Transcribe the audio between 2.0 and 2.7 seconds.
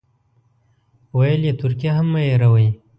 مه هېروئ.